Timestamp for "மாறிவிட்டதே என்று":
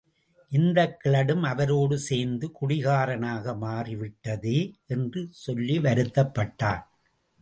3.57-5.27